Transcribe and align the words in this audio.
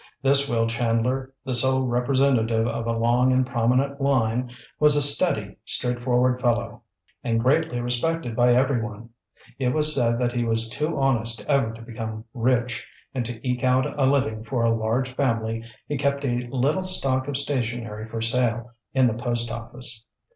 This 0.23 0.49
Will 0.49 0.65
Chandler, 0.65 1.31
the 1.45 1.53
sole 1.53 1.85
representative 1.85 2.65
of 2.65 2.87
a 2.87 2.91
long 2.97 3.31
and 3.31 3.45
prominent 3.45 4.01
line, 4.01 4.49
was 4.79 4.95
a 4.95 4.99
steady, 5.03 5.57
straightforward 5.63 6.41
fellow 6.41 6.81
and 7.23 7.39
greatly 7.39 7.79
respected 7.79 8.35
by 8.35 8.55
everyone. 8.55 9.09
It 9.59 9.75
was 9.75 9.93
said 9.93 10.17
that 10.17 10.31
he 10.33 10.43
was 10.43 10.69
too 10.69 10.97
honest 10.99 11.45
ever 11.45 11.71
to 11.73 11.83
become 11.83 12.25
rich, 12.33 12.83
and 13.13 13.23
to 13.27 13.47
eke 13.47 13.63
out 13.63 13.93
a 13.99 14.07
living 14.07 14.43
for 14.43 14.63
a 14.63 14.73
large 14.75 15.11
family 15.11 15.63
he 15.87 15.97
kept 15.99 16.25
a 16.25 16.47
little 16.49 16.81
stock 16.81 17.27
of 17.27 17.37
stationery 17.37 18.07
for 18.09 18.23
sale 18.23 18.71
in 18.95 19.05
the 19.05 19.13
post 19.21 19.51
office. 19.51 20.03